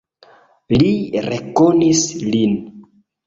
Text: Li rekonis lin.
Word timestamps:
Li 0.83 0.89
rekonis 1.27 2.01
lin. 2.31 2.57